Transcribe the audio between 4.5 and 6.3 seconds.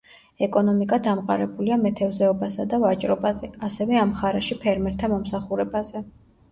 ფერმერთა მომსახურებაზე.